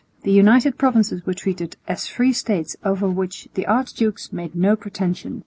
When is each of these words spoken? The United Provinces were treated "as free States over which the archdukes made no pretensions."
The 0.23 0.31
United 0.31 0.79
Provinces 0.79 1.23
were 1.27 1.35
treated 1.35 1.77
"as 1.87 2.07
free 2.07 2.33
States 2.33 2.75
over 2.83 3.07
which 3.07 3.47
the 3.53 3.67
archdukes 3.67 4.33
made 4.33 4.55
no 4.55 4.75
pretensions." 4.75 5.39